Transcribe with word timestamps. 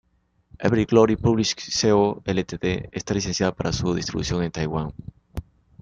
Ever 0.59 0.83
Glory 0.85 1.15
Publishing 1.15 1.61
Co., 1.93 2.23
Ltd 2.25 2.89
está 2.91 3.13
licenciada 3.13 3.53
para 3.53 3.71
su 3.71 3.93
distribución 3.93 4.41
en 4.41 4.51
Taiwán. 4.51 4.91